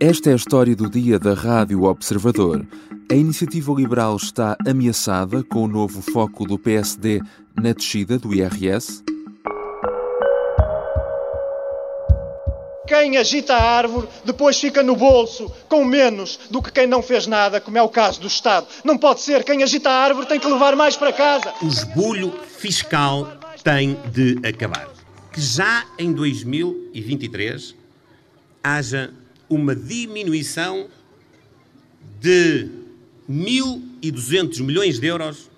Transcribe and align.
Esta 0.00 0.30
é 0.30 0.32
a 0.32 0.36
história 0.36 0.76
do 0.76 0.88
dia 0.88 1.18
da 1.18 1.34
Rádio 1.34 1.82
Observador. 1.82 2.64
A 3.10 3.14
iniciativa 3.16 3.72
liberal 3.72 4.14
está 4.14 4.56
ameaçada 4.64 5.42
com 5.42 5.64
o 5.64 5.66
novo 5.66 6.00
foco 6.00 6.46
do 6.46 6.56
PSD 6.56 7.20
na 7.60 7.72
descida 7.72 8.16
do 8.16 8.32
IRS? 8.32 9.02
Quem 12.86 13.16
agita 13.16 13.56
a 13.56 13.70
árvore 13.76 14.06
depois 14.24 14.60
fica 14.60 14.84
no 14.84 14.94
bolso 14.94 15.52
com 15.68 15.84
menos 15.84 16.38
do 16.48 16.62
que 16.62 16.70
quem 16.70 16.86
não 16.86 17.02
fez 17.02 17.26
nada, 17.26 17.60
como 17.60 17.76
é 17.76 17.82
o 17.82 17.88
caso 17.88 18.20
do 18.20 18.28
Estado. 18.28 18.68
Não 18.84 18.96
pode 18.96 19.20
ser. 19.20 19.42
Quem 19.42 19.64
agita 19.64 19.90
a 19.90 20.04
árvore 20.04 20.28
tem 20.28 20.38
que 20.38 20.46
levar 20.46 20.76
mais 20.76 20.96
para 20.96 21.12
casa. 21.12 21.52
O 21.60 21.66
esbulho 21.66 22.32
fiscal 22.46 23.32
tem 23.64 23.98
de 24.12 24.38
acabar. 24.46 24.88
Que 25.32 25.40
já 25.40 25.84
em 25.98 26.12
2023 26.12 27.74
haja 28.62 29.12
uma 29.48 29.74
diminuição 29.74 30.88
de 32.20 32.68
1.200 33.30 34.60
milhões 34.62 34.98
de 34.98 35.06
euros 35.06 35.50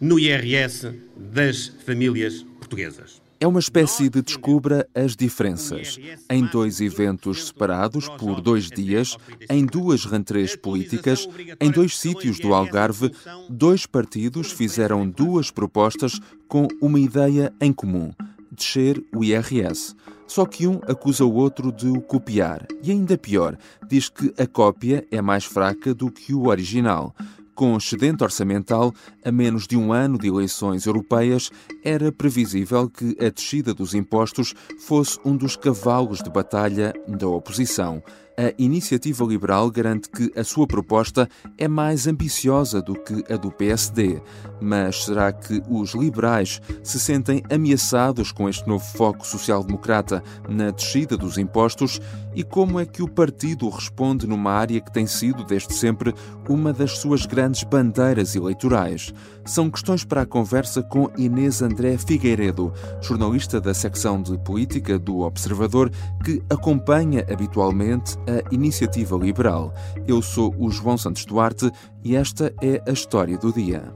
no 0.00 0.18
IRS 0.18 0.92
das 1.16 1.68
famílias 1.84 2.44
portuguesas. 2.58 3.22
É 3.42 3.46
uma 3.46 3.58
espécie 3.58 4.08
de 4.08 4.22
descubra 4.22 4.88
as 4.94 5.16
diferenças. 5.16 5.98
Em 6.30 6.46
dois 6.46 6.80
eventos 6.80 7.46
separados 7.46 8.08
por 8.10 8.40
dois 8.40 8.68
dias, 8.68 9.16
em 9.50 9.66
duas 9.66 10.04
rentrées 10.04 10.54
políticas, 10.54 11.28
em 11.60 11.68
dois 11.68 11.98
sítios 11.98 12.38
do 12.38 12.54
Algarve, 12.54 13.10
dois 13.50 13.84
partidos 13.84 14.52
fizeram 14.52 15.08
duas 15.08 15.50
propostas 15.50 16.20
com 16.46 16.68
uma 16.80 17.00
ideia 17.00 17.52
em 17.60 17.72
comum: 17.72 18.12
descer 18.48 19.02
o 19.12 19.24
IRS. 19.24 19.96
Só 20.34 20.46
que 20.46 20.66
um 20.66 20.80
acusa 20.88 21.26
o 21.26 21.34
outro 21.34 21.70
de 21.70 21.86
o 21.88 22.00
copiar. 22.00 22.66
E 22.82 22.90
ainda 22.90 23.18
pior, 23.18 23.54
diz 23.86 24.08
que 24.08 24.32
a 24.38 24.46
cópia 24.46 25.06
é 25.10 25.20
mais 25.20 25.44
fraca 25.44 25.94
do 25.94 26.10
que 26.10 26.32
o 26.32 26.46
original. 26.46 27.14
Com 27.54 27.76
excedente 27.76 28.24
orçamental, 28.24 28.94
a 29.22 29.30
menos 29.30 29.66
de 29.66 29.76
um 29.76 29.92
ano 29.92 30.16
de 30.16 30.28
eleições 30.28 30.86
europeias, 30.86 31.50
era 31.84 32.10
previsível 32.10 32.88
que 32.88 33.14
a 33.22 33.28
descida 33.28 33.74
dos 33.74 33.92
impostos 33.92 34.54
fosse 34.86 35.18
um 35.22 35.36
dos 35.36 35.54
cavalos 35.54 36.22
de 36.22 36.30
batalha 36.30 36.94
da 37.06 37.28
oposição. 37.28 38.02
A 38.38 38.54
iniciativa 38.56 39.24
liberal 39.24 39.70
garante 39.70 40.08
que 40.08 40.32
a 40.38 40.42
sua 40.42 40.66
proposta 40.66 41.28
é 41.58 41.68
mais 41.68 42.06
ambiciosa 42.06 42.80
do 42.80 42.94
que 42.94 43.22
a 43.30 43.36
do 43.36 43.50
PSD. 43.50 44.22
Mas 44.60 45.04
será 45.04 45.30
que 45.32 45.62
os 45.68 45.94
liberais 45.94 46.60
se 46.82 46.98
sentem 46.98 47.42
ameaçados 47.50 48.32
com 48.32 48.48
este 48.48 48.66
novo 48.66 48.84
foco 48.96 49.26
social-democrata 49.26 50.22
na 50.48 50.70
descida 50.70 51.16
dos 51.16 51.36
impostos? 51.36 52.00
E 52.34 52.42
como 52.42 52.80
é 52.80 52.86
que 52.86 53.02
o 53.02 53.08
partido 53.08 53.68
responde 53.68 54.26
numa 54.26 54.52
área 54.52 54.80
que 54.80 54.90
tem 54.90 55.06
sido, 55.06 55.44
desde 55.44 55.74
sempre, 55.74 56.14
uma 56.48 56.72
das 56.72 56.98
suas 56.98 57.26
grandes 57.26 57.62
bandeiras 57.64 58.34
eleitorais? 58.34 59.12
São 59.44 59.70
questões 59.70 60.04
para 60.04 60.22
a 60.22 60.26
conversa 60.26 60.82
com 60.82 61.10
Inês 61.18 61.60
André 61.60 61.98
Figueiredo, 61.98 62.72
jornalista 63.02 63.60
da 63.60 63.74
secção 63.74 64.22
de 64.22 64.38
política 64.38 64.98
do 64.98 65.20
Observador, 65.20 65.90
que 66.24 66.42
acompanha 66.48 67.26
habitualmente 67.30 68.16
a 68.26 68.54
iniciativa 68.54 69.16
liberal. 69.16 69.74
Eu 70.06 70.22
sou 70.22 70.54
o 70.58 70.70
João 70.70 70.96
Santos 70.96 71.24
Duarte 71.24 71.70
e 72.04 72.16
esta 72.16 72.54
é 72.62 72.82
a 72.88 72.92
história 72.92 73.36
do 73.38 73.52
dia. 73.52 73.92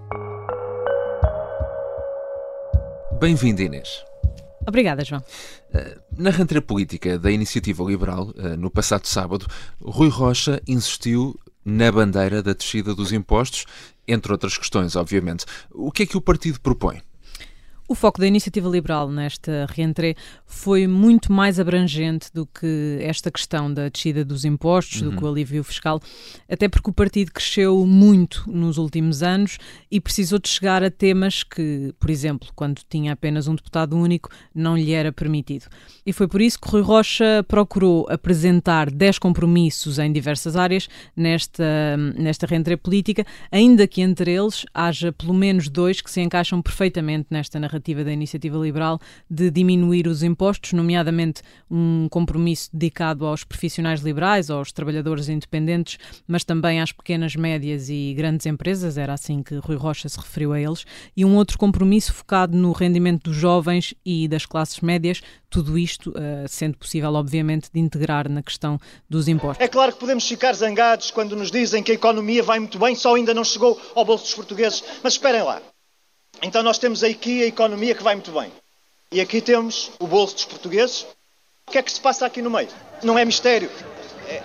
Bem-vindo, 3.21 3.63
Inês. 3.63 4.05
Obrigada, 4.67 5.05
João. 5.05 5.23
Eh, 5.73 5.99
na 6.17 6.31
rentrée 6.31 6.61
política 6.61 7.19
da 7.19 7.31
Iniciativa 7.31 7.85
Liberal, 7.85 8.33
eh, 8.37 8.57
no 8.57 8.71
passado 8.71 9.07
sábado, 9.07 9.47
Rui 9.81 10.09
Rocha 10.09 10.61
insistiu 10.67 11.39
na 11.65 11.91
bandeira 11.91 12.43
da 12.43 12.53
descida 12.53 12.95
dos 12.95 13.13
impostos, 13.13 13.65
entre 14.07 14.33
outras 14.33 14.59
questões, 14.59 14.97
obviamente. 14.97 15.45
O 15.71 15.91
que 15.91 16.03
é 16.03 16.07
que 16.07 16.17
o 16.17 16.21
partido 16.21 16.61
propõe? 16.61 17.01
O 17.89 17.95
foco 17.95 18.19
da 18.19 18.27
iniciativa 18.27 18.69
liberal 18.69 19.09
nesta 19.09 19.65
reentrée 19.71 20.17
foi 20.45 20.89
muito 20.89 21.33
mais 21.33 21.61
abrangente 21.61 22.31
do 22.35 22.45
que 22.45 22.99
esta 23.01 23.31
questão 23.31 23.73
da 23.73 23.89
descida 23.89 24.25
dos 24.25 24.45
impostos, 24.45 25.03
uhum. 25.03 25.11
do 25.11 25.17
que 25.17 25.25
o 25.25 25.29
alívio 25.29 25.63
fiscal, 25.63 26.01
até 26.51 26.69
porque 26.69 26.91
o 26.91 26.93
partido 26.93 27.31
cresceu 27.31 27.87
muito 27.87 28.43
nos 28.49 28.77
últimos 28.77 29.23
anos 29.23 29.59
e 29.89 30.01
precisou 30.01 30.41
de 30.41 30.49
chegar 30.49 30.83
a 30.83 30.91
temas 30.91 31.45
que, 31.45 31.95
por 32.01 32.11
exemplo, 32.11 32.49
quando 32.57 32.81
tinha 32.89 33.13
apenas 33.13 33.47
um 33.47 33.55
deputado 33.55 33.97
único, 33.97 34.31
não 34.53 34.77
lhe 34.77 34.93
era 34.93 35.13
permitido. 35.13 35.67
E 36.05 36.13
foi 36.13 36.27
por 36.27 36.41
isso 36.41 36.59
que 36.59 36.69
Rui 36.69 36.83
Rocha 36.83 37.45
procurou 37.47 38.05
apresentar 38.11 38.91
10 38.91 39.21
compromissos 39.21 40.01
em 40.01 40.11
diversas 40.13 40.57
áreas 40.57 40.89
nesta, 41.15 41.97
nesta 42.19 42.47
reentrée 42.47 42.77
política, 42.77 43.25
ainda 43.53 43.87
que 43.87 44.01
entre 44.01 44.33
eles 44.33 44.67
haja 44.75 45.13
pelo 45.13 45.35
menos 45.35 45.69
dois 45.69 46.01
que 46.01 46.11
se 46.11 46.21
encaixam 46.21 46.61
perfeitamente 46.61 47.29
nesta 47.31 47.61
narrativa 47.61 47.76
narrativa 47.77 48.03
da 48.03 48.13
iniciativa 48.13 48.59
liberal 48.59 48.99
de 49.31 49.51
diminuir 49.51 50.07
os 50.07 50.23
impostos, 50.23 50.73
nomeadamente 50.73 51.43
um 51.71 52.09
compromisso 52.11 52.71
dedicado 52.73 53.27
aos 53.27 53.45
profissionais 53.45 54.01
liberais, 54.01 54.51
aos 54.51 54.73
trabalhadores 54.73 55.29
independentes, 55.29 55.99
mas 56.27 56.45
também 56.45 56.81
às 56.81 56.93
pequenas, 56.93 57.37
médias 57.37 57.89
e 57.89 58.15
grandes 58.17 58.47
empresas, 58.47 58.97
era 58.99 59.13
assim 59.13 59.43
que 59.43 59.57
Rui 59.57 59.77
Rocha 59.77 60.09
se 60.09 60.19
referiu 60.19 60.53
a 60.53 60.61
eles, 60.61 60.85
e 61.17 61.25
um 61.25 61.37
outro 61.37 61.59
compromisso 61.59 62.13
focado 62.13 62.57
no 62.57 62.73
rendimento 62.73 63.25
dos 63.25 63.37
jovens 63.37 63.95
e 64.05 64.27
das 64.27 64.47
classes 64.47 64.81
médias, 64.81 65.21
tudo 65.51 65.79
isto 65.79 66.11
uh, 66.11 66.49
sendo 66.49 66.77
possível, 66.77 67.15
obviamente, 67.15 67.71
de 67.73 67.81
integrar 67.81 68.29
na 68.29 68.43
questão 68.43 68.79
dos 69.09 69.29
impostos. 69.29 69.65
É 69.65 69.69
claro 69.69 69.93
que 69.93 70.01
podemos 70.01 70.27
ficar 70.27 70.53
zangados 70.55 71.11
quando 71.11 71.37
nos 71.37 71.51
dizem 71.51 71.83
que 71.83 71.93
a 71.93 71.95
economia 71.95 72.43
vai 72.43 72.59
muito 72.59 72.79
bem, 72.79 72.95
só 72.95 73.15
ainda 73.15 73.33
não 73.33 73.45
chegou 73.45 73.81
ao 73.95 74.05
bolso 74.05 74.25
dos 74.25 74.35
portugueses, 74.35 74.83
mas 75.03 75.15
esperem 75.15 75.43
lá. 75.43 75.61
Então 76.43 76.63
nós 76.63 76.79
temos 76.79 77.03
aqui 77.03 77.43
a 77.43 77.47
economia 77.47 77.95
que 77.95 78.03
vai 78.03 78.15
muito 78.15 78.31
bem. 78.33 78.53
E 79.11 79.21
aqui 79.21 79.41
temos 79.41 79.91
o 79.99 80.07
bolso 80.07 80.35
dos 80.35 80.45
portugueses. 80.45 81.07
O 81.67 81.71
que 81.71 81.79
é 81.79 81.83
que 81.83 81.91
se 81.91 82.01
passa 82.01 82.27
aqui 82.27 82.43
no 82.43 82.51
meio? 82.51 82.69
Não 83.03 83.19
é 83.19 83.25
mistério. 83.25 83.71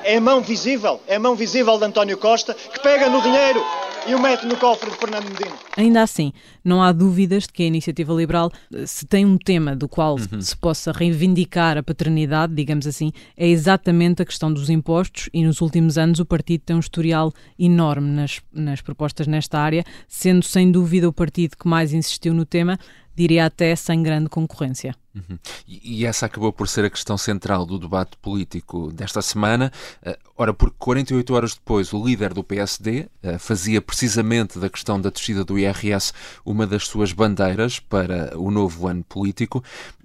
É 0.04 0.18
a 0.18 0.22
mão 0.22 0.42
visível, 0.42 1.02
é 1.08 1.16
a 1.16 1.20
mão 1.20 1.36
visível 1.36 1.78
de 1.78 1.86
António 1.86 2.18
Costa 2.18 2.54
que 2.54 2.80
pega 2.80 3.10
no 3.10 3.22
dinheiro 3.22 3.64
e 4.08 4.16
o 4.16 4.22
mete 4.22 4.46
no 4.46 4.58
cofre 4.58 4.90
de 4.90 4.98
Fernando 4.98 5.26
Medina. 5.26 5.56
Ainda 5.78 6.02
assim, 6.02 6.34
não 6.64 6.82
há 6.82 6.92
dúvidas 6.92 7.44
de 7.44 7.54
que 7.54 7.64
a 7.64 7.66
iniciativa 7.66 8.14
liberal, 8.14 8.52
se 8.86 9.06
tem 9.06 9.26
um 9.26 9.38
tema 9.38 9.76
do 9.76 9.88
qual 9.88 10.16
uhum. 10.16 10.42
se 10.42 10.56
possa 10.58 10.92
reivindicar 10.92 11.78
a 11.78 11.84
paternidade, 11.84 12.54
digamos 12.54 12.88
assim, 12.88 13.12
é 13.38 13.48
exatamente 13.48 14.22
a 14.22 14.26
questão 14.26 14.52
dos 14.52 14.70
impostos 14.70 15.30
e 15.34 15.44
nos 15.44 15.62
últimos 15.62 15.98
anos 15.98 16.20
o 16.20 16.26
partido 16.26 16.62
tem 16.66 16.76
um 16.76 16.80
historial 16.80 17.32
enorme 17.58 18.10
nas, 18.10 18.42
nas 18.52 18.82
propostas 18.82 19.28
nesta 19.28 19.60
área, 19.60 19.84
sendo 20.08 20.44
sem 20.44 20.72
dúvida 20.72 21.08
o 21.08 21.14
partido 21.14 21.56
que 21.58 21.68
mais 21.68 21.94
insistiu 21.94 22.34
no 22.34 22.46
tema, 22.46 22.80
diria 23.16 23.46
até 23.46 23.76
sem 23.76 24.02
grande 24.02 24.30
concorrência. 24.30 24.96
Uhum. 25.14 25.38
E, 25.68 26.06
essa 26.06 26.26
acabou 26.26 26.54
por 26.54 26.68
ser 26.68 26.86
a 26.86 26.90
questão 26.90 27.18
central 27.18 27.66
do 27.66 27.78
debate 27.78 28.16
político 28.22 28.92
desta 28.94 29.22
semana. 29.22 29.72
Uh, 30.06 30.18
ora, 30.38 30.54
porque 30.54 30.76
48 30.80 31.34
horas 31.34 31.54
depois 31.54 31.92
o 31.92 32.04
líder 32.04 32.34
do 32.34 32.44
PSD 32.44 33.08
uh, 33.24 33.38
fazia 33.38 33.82
precisamente 33.82 34.58
da 34.58 34.70
questão 34.70 35.00
da 35.00 35.10
descida 35.10 35.44
do 35.44 35.60
IRS 35.60 36.14
uma 36.46 36.66
das 36.66 36.88
suas 36.88 37.12
bandeiras 37.12 37.80
para 37.80 38.38
o 38.38 38.50
novo 38.50 38.88
ano 38.88 39.04
político. 39.04 39.62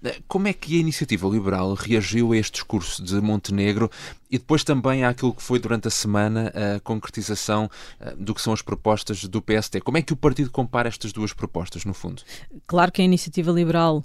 Uh, 0.07 0.23
como 0.29 0.49
é 0.49 0.53
que 0.53 0.77
a 0.77 0.81
iniciativa 0.81 1.29
liberal 1.29 1.75
reagiu 1.75 2.33
a 2.33 2.37
este 2.37 2.53
discurso 2.53 3.03
de 3.03 3.21
Montenegro 3.21 3.91
e 4.31 4.39
depois 4.39 4.63
também 4.65 5.05
àquilo 5.05 5.35
que 5.35 5.43
foi 5.43 5.59
durante 5.59 5.89
a 5.89 5.91
semana 5.91 6.53
a 6.55 6.81
concretização 6.81 7.71
do 8.19 8.35
que 8.35 8.41
são 8.41 8.53
as 8.53 8.61
propostas 8.61 9.25
do 9.25 9.41
PSD? 9.41 9.81
Como 9.81 9.99
é 9.99 10.03
que 10.03 10.13
o 10.13 10.17
partido 10.17 10.51
compara 10.51 10.89
estas 10.89 11.13
duas 11.13 11.33
propostas, 11.33 11.85
no 11.85 11.95
fundo? 11.95 12.23
Claro 12.67 12.91
que 12.91 13.01
a 13.01 13.05
iniciativa 13.05 13.53
liberal 13.53 14.05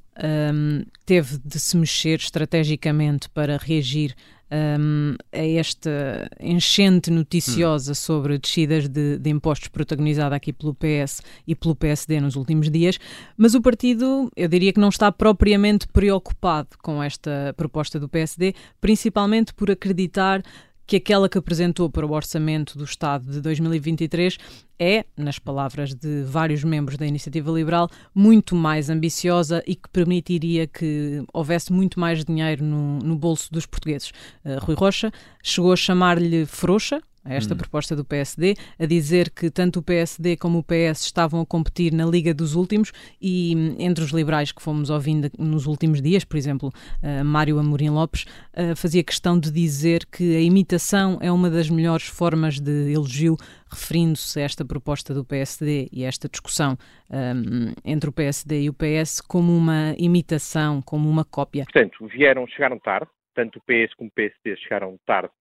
um, 0.54 0.84
teve 1.06 1.40
de 1.44 1.60
se 1.60 1.76
mexer 1.76 2.20
estrategicamente 2.20 3.30
para 3.30 3.58
reagir 3.58 4.16
um, 4.52 5.16
a 5.32 5.46
esta 5.46 6.30
enchente 6.40 7.09
noticiosa 7.09 7.92
hum. 7.92 7.96
sobre 7.96 8.38
descidas 8.38 8.88
de, 8.88 9.18
de, 9.18 9.30
impostos 9.30 9.70
protagonizada 9.70 10.36
aqui 10.36 10.52
pelo 10.52 10.76
PS 10.76 11.22
e 11.48 11.56
pelo 11.56 11.76
PSD 11.76 12.20
nos 12.20 12.36
últimos 12.36 12.70
dias, 12.70 13.00
mas 13.38 13.56
o 13.56 13.62
partido, 13.62 14.30
eu 14.36 14.48
diria 14.48 14.74
que 14.74 14.80
não 14.80 14.90
está 14.90 15.12
propriamente 15.12 15.88
preocupado 15.88 16.70
com 16.82 17.02
esta 17.02 17.53
proposta 17.56 18.00
do 18.00 18.09
PSD, 18.09 18.53
principalmente 18.80 19.53
por 19.53 19.72
acreditar 19.72 20.44
que 20.86 20.98
aquela 20.98 21.30
que 21.30 21.38
apresentou 21.38 21.90
para 21.90 22.06
o 22.06 22.12
Orçamento 22.12 22.78
do 22.78 22.84
Estado 22.84 23.32
de 23.32 23.42
2023 23.42 24.38
é, 24.80 25.06
nas 25.16 25.38
palavras 25.38 25.94
de 25.94 26.24
vários 26.24 26.64
membros 26.64 26.98
da 26.98 27.06
Iniciativa 27.06 27.52
Liberal, 27.52 27.88
muito 28.16 28.56
mais 28.56 28.90
ambiciosa 28.90 29.64
e 29.68 29.76
que 29.76 29.88
permitiria 29.90 30.66
que 30.66 31.24
houvesse 31.32 31.72
muito 31.72 32.00
mais 32.00 32.26
dinheiro 32.26 32.64
no, 32.64 32.98
no 33.00 33.16
bolso 33.16 33.52
dos 33.52 33.66
portugueses. 33.66 34.12
Uh, 34.44 34.58
Rui 34.60 34.76
Rocha 34.76 35.12
chegou 35.44 35.72
a 35.72 35.76
chamar-lhe 35.76 36.48
frouxa, 36.48 37.00
a 37.23 37.34
esta 37.34 37.53
hum. 37.53 37.58
proposta 37.58 37.96
do 37.96 38.03
PSD, 38.03 38.56
a 38.79 38.85
dizer 38.85 39.29
que 39.29 39.50
tanto 39.50 39.79
o 39.79 39.84
PSD 39.84 40.38
como 40.38 40.59
o 40.59 40.64
PS 40.64 41.02
estavam 41.02 41.41
a 41.41 41.46
competir 41.46 41.94
na 41.94 42.06
Liga 42.06 42.34
dos 42.34 42.56
Últimos 42.56 42.91
e 43.22 43.53
hum, 43.56 43.76
entre 43.79 44.03
os 44.03 44.12
liberais 44.12 44.52
que 44.52 44.62
fomos 44.62 44.90
ouvindo 44.90 45.29
nos 45.38 45.66
últimos 45.66 46.02
dias, 46.02 46.23
por 46.23 46.38
exemplo, 46.38 46.70
uh, 46.70 47.23
Mário 47.23 47.59
Amorim 47.59 47.90
Lopes, 47.90 48.26
uh, 48.53 48.76
fazia 48.76 49.03
questão 49.03 49.40
de 49.40 49.52
dizer 49.52 50.06
que 50.06 50.35
a 50.35 50.41
imitação 50.41 51.20
é 51.22 51.32
uma 51.32 51.50
das 51.50 51.70
melhores 51.70 52.08
formas 52.08 52.59
de 52.59 52.91
elogio, 52.91 53.35
referindo-se 53.70 54.40
a 54.40 54.44
esta 54.44 54.66
proposta 54.66 55.14
do 55.14 55.23
PSD 55.23 55.88
e 55.91 56.03
a 56.03 56.08
esta 56.08 56.28
discussão 56.28 56.78
um, 57.09 57.73
entre 57.85 58.09
o 58.09 58.14
PSD 58.14 58.64
e 58.64 58.70
o 58.70 58.73
PS 58.73 59.22
como 59.22 59.56
uma 59.56 59.96
imitação, 59.97 60.82
como 60.82 61.09
uma 61.09 61.23
cópia. 61.23 61.66
Portanto, 61.66 62.06
vieram, 62.08 62.46
chegaram 62.47 62.79
tarde, 62.79 63.09
tanto 63.34 63.59
o 63.59 63.62
PS 63.62 63.94
como 63.96 64.09
o 64.09 64.14
PSD 64.14 64.58
chegaram 64.58 64.97
tarde 65.06 65.32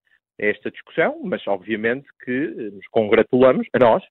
esta 0.41 0.71
discussão, 0.71 1.21
mas 1.23 1.47
obviamente 1.47 2.07
que 2.25 2.31
eh, 2.31 2.71
nos 2.73 2.87
congratulamos, 2.89 3.67
a 3.73 3.79
nós, 3.79 4.03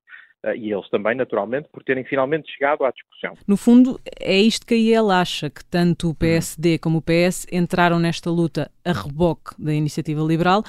Uh, 0.41 0.55
e 0.55 0.71
eles 0.71 0.89
também, 0.89 1.15
naturalmente, 1.15 1.67
por 1.67 1.83
terem 1.83 2.05
finalmente 2.05 2.49
chegado 2.49 2.85
à 2.85 2.91
discussão. 2.91 3.33
No 3.45 3.57
fundo, 3.57 3.99
é 4.21 4.37
isto 4.37 4.65
que 4.65 4.73
a 4.73 4.77
IEL 4.77 5.11
acha, 5.11 5.49
que 5.49 5.65
tanto 5.65 6.11
o 6.11 6.15
PSD 6.15 6.77
como 6.77 6.99
o 6.99 7.01
PS 7.01 7.45
entraram 7.51 7.99
nesta 7.99 8.29
luta 8.31 8.71
a 8.85 8.93
reboque 8.93 9.53
da 9.61 9.73
iniciativa 9.73 10.21
liberal. 10.21 10.63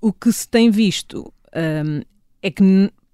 O 0.00 0.12
que 0.12 0.32
se 0.32 0.50
tem 0.50 0.72
visto 0.72 1.32
um, 1.54 2.02
é 2.42 2.50
que 2.50 2.64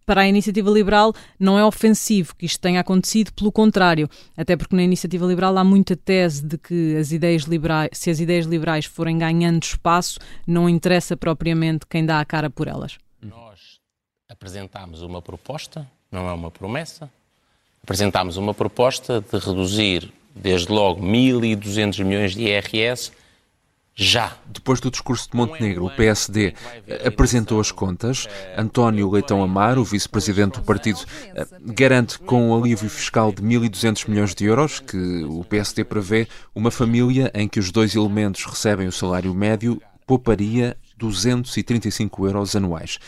para 0.08 0.22
a 0.22 0.26
iniciativa 0.26 0.70
liberal 0.70 1.12
não 1.38 1.58
é 1.58 1.64
ofensivo 1.66 2.34
que 2.34 2.46
isto 2.46 2.58
tenha 2.62 2.80
acontecido, 2.80 3.30
pelo 3.30 3.52
contrário, 3.52 4.08
até 4.34 4.56
porque 4.56 4.74
na 4.74 4.82
iniciativa 4.82 5.26
liberal 5.26 5.58
há 5.58 5.62
muita 5.62 5.94
tese 5.94 6.42
de 6.42 6.56
que 6.56 6.96
as 6.96 7.12
ideias 7.12 7.42
liberais, 7.42 7.90
se 7.92 8.08
as 8.08 8.18
ideias 8.18 8.46
liberais 8.46 8.86
forem 8.86 9.18
ganhando 9.18 9.62
espaço, 9.62 10.18
não 10.46 10.66
interessa 10.66 11.14
propriamente 11.14 11.84
quem 11.86 12.06
dá 12.06 12.20
a 12.20 12.24
cara 12.24 12.48
por 12.48 12.68
elas. 12.68 12.96
Nós 13.20 13.80
apresentámos 14.30 15.02
uma 15.02 15.20
proposta, 15.20 15.86
não 16.10 16.26
é 16.26 16.32
uma 16.32 16.50
promessa, 16.50 17.10
apresentámos 17.82 18.38
uma 18.38 18.54
proposta 18.54 19.20
de 19.20 19.38
reduzir 19.38 20.10
desde 20.34 20.72
logo 20.72 21.02
1.200 21.02 22.02
milhões 22.02 22.32
de 22.32 22.44
IRS 22.44 23.12
já. 24.00 24.32
Depois 24.46 24.78
do 24.78 24.92
discurso 24.92 25.28
de 25.28 25.36
Montenegro, 25.36 25.84
o 25.84 25.90
PSD 25.90 26.54
apresentou 27.04 27.60
as 27.60 27.72
contas. 27.72 28.28
António 28.56 29.10
Leitão 29.10 29.42
Amaro, 29.42 29.80
o 29.80 29.84
vice-presidente 29.84 30.60
do 30.60 30.62
partido, 30.64 31.00
eh, 31.34 31.44
garante 31.64 32.16
com 32.20 32.50
um 32.50 32.56
alívio 32.56 32.88
fiscal 32.88 33.32
de 33.32 33.42
1.200 33.42 34.08
milhões 34.08 34.34
de 34.36 34.44
euros 34.44 34.78
que 34.78 35.24
o 35.24 35.42
PSD 35.42 35.82
prevê 35.82 36.28
uma 36.54 36.70
família 36.70 37.28
em 37.34 37.48
que 37.48 37.58
os 37.58 37.72
dois 37.72 37.96
elementos 37.96 38.44
recebem 38.44 38.86
o 38.86 38.92
salário 38.92 39.34
médio 39.34 39.82
pouparia 40.06 40.76
235 40.96 42.26
euros 42.26 42.54
anuais. 42.54 42.98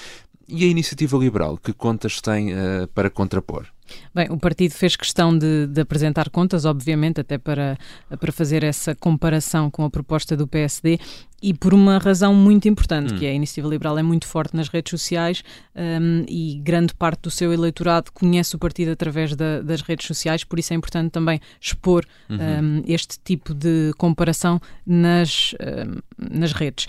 E 0.50 0.64
a 0.64 0.66
iniciativa 0.66 1.16
liberal, 1.16 1.56
que 1.56 1.72
contas 1.72 2.20
tem 2.20 2.52
uh, 2.52 2.86
para 2.94 3.08
contrapor? 3.08 3.66
Bem, 4.14 4.28
o 4.30 4.38
partido 4.38 4.72
fez 4.72 4.96
questão 4.96 5.36
de, 5.36 5.66
de, 5.66 5.80
apresentar 5.80 6.30
contas, 6.30 6.64
obviamente, 6.64 7.20
até 7.20 7.38
para, 7.38 7.78
para 8.18 8.32
fazer 8.32 8.62
essa 8.62 8.94
comparação 8.94 9.70
com 9.70 9.84
a 9.84 9.90
proposta 9.90 10.36
do 10.36 10.46
PSD 10.46 10.98
e 11.42 11.54
por 11.54 11.72
uma 11.72 11.98
razão 11.98 12.34
muito 12.34 12.68
importante, 12.68 13.14
hum. 13.14 13.18
que 13.18 13.26
é 13.26 13.30
a 13.30 13.32
iniciativa 13.32 13.68
liberal 13.68 13.98
é 13.98 14.02
muito 14.02 14.26
forte 14.26 14.54
nas 14.54 14.68
redes 14.68 14.90
sociais 14.90 15.42
um, 15.74 16.24
e 16.28 16.60
grande 16.62 16.94
parte 16.94 17.22
do 17.22 17.30
seu 17.30 17.52
eleitorado 17.52 18.12
conhece 18.12 18.54
o 18.54 18.58
partido 18.58 18.90
através 18.90 19.34
da, 19.34 19.62
das 19.62 19.80
redes 19.80 20.06
sociais, 20.06 20.44
por 20.44 20.58
isso 20.58 20.72
é 20.72 20.76
importante 20.76 21.10
também 21.10 21.40
expor 21.60 22.04
uhum. 22.28 22.36
um, 22.36 22.82
este 22.86 23.18
tipo 23.24 23.54
de 23.54 23.92
comparação 23.96 24.60
nas, 24.86 25.54
um, 25.60 26.36
nas 26.36 26.52
redes. 26.52 26.86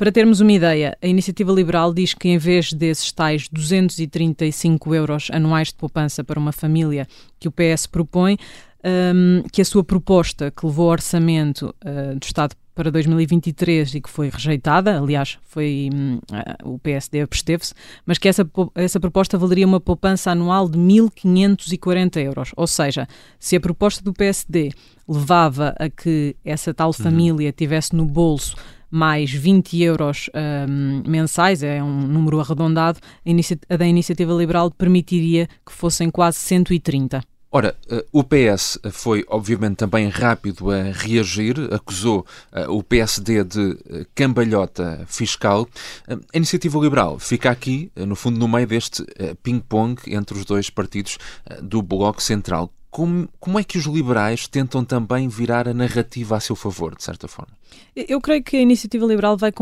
Para 0.00 0.10
termos 0.10 0.40
uma 0.40 0.52
ideia, 0.52 0.96
a 1.02 1.06
Iniciativa 1.06 1.52
Liberal 1.52 1.92
diz 1.92 2.14
que 2.14 2.26
em 2.26 2.38
vez 2.38 2.72
desses 2.72 3.12
tais 3.12 3.46
235 3.52 4.94
euros 4.94 5.28
anuais 5.30 5.68
de 5.68 5.74
poupança 5.74 6.24
para 6.24 6.40
uma 6.40 6.52
família 6.52 7.06
que 7.38 7.46
o 7.46 7.52
PS 7.52 7.86
propõe, 7.86 8.38
um, 8.82 9.42
que 9.52 9.60
a 9.60 9.64
sua 9.64 9.84
proposta 9.84 10.50
que 10.50 10.64
levou 10.64 10.86
ao 10.86 10.92
orçamento 10.92 11.74
uh, 11.84 12.18
do 12.18 12.24
Estado 12.24 12.56
para 12.74 12.90
2023 12.90 13.96
e 13.96 14.00
que 14.00 14.08
foi 14.08 14.30
rejeitada, 14.30 14.98
aliás, 14.98 15.36
foi 15.42 15.90
um, 15.92 16.14
uh, 16.14 16.72
o 16.72 16.78
PSD 16.78 17.20
absteve-se, 17.20 17.74
mas 18.06 18.16
que 18.16 18.26
essa, 18.26 18.50
essa 18.76 18.98
proposta 18.98 19.36
valeria 19.36 19.66
uma 19.66 19.80
poupança 19.80 20.30
anual 20.30 20.66
de 20.66 20.78
1.540 20.78 22.16
euros. 22.24 22.52
Ou 22.56 22.66
seja, 22.66 23.06
se 23.38 23.54
a 23.54 23.60
proposta 23.60 24.02
do 24.02 24.14
PSD 24.14 24.70
levava 25.06 25.74
a 25.78 25.90
que 25.90 26.34
essa 26.42 26.72
tal 26.72 26.88
uhum. 26.88 26.94
família 26.94 27.52
tivesse 27.52 27.94
no 27.94 28.06
bolso 28.06 28.56
mais 28.90 29.30
20 29.30 29.80
euros 29.82 30.28
um, 30.34 31.02
mensais, 31.08 31.62
é 31.62 31.82
um 31.82 32.06
número 32.06 32.40
arredondado, 32.40 32.98
a, 33.24 33.74
a 33.74 33.76
da 33.76 33.86
Iniciativa 33.86 34.32
Liberal 34.32 34.70
permitiria 34.70 35.46
que 35.64 35.72
fossem 35.72 36.10
quase 36.10 36.38
130. 36.38 37.22
Ora, 37.52 37.76
eh, 37.90 38.06
o 38.12 38.22
PS 38.22 38.78
foi 38.92 39.24
obviamente 39.28 39.78
também 39.78 40.08
rápido 40.08 40.70
a 40.70 40.92
reagir, 40.92 41.56
acusou 41.72 42.24
eh, 42.52 42.68
o 42.68 42.80
PSD 42.80 43.42
de 43.42 43.76
eh, 43.88 44.06
cambalhota 44.14 45.04
fiscal. 45.08 45.68
A 46.06 46.36
iniciativa 46.36 46.78
liberal 46.78 47.18
fica 47.18 47.50
aqui, 47.50 47.90
no 47.96 48.14
fundo, 48.14 48.38
no 48.38 48.46
meio 48.46 48.68
deste 48.68 49.04
ping-pong 49.42 50.00
entre 50.14 50.38
os 50.38 50.44
dois 50.44 50.70
partidos 50.70 51.18
do 51.60 51.82
Bloco 51.82 52.22
Central. 52.22 52.72
Como, 52.88 53.28
como 53.40 53.58
é 53.58 53.64
que 53.64 53.78
os 53.78 53.84
liberais 53.84 54.46
tentam 54.46 54.84
também 54.84 55.28
virar 55.28 55.66
a 55.68 55.74
narrativa 55.74 56.36
a 56.36 56.40
seu 56.40 56.54
favor, 56.54 56.94
de 56.96 57.02
certa 57.02 57.26
forma? 57.26 57.59
Eu 57.94 58.20
creio 58.20 58.42
que 58.42 58.56
a 58.56 58.60
iniciativa 58.60 59.04
liberal 59.04 59.36
vai 59.36 59.52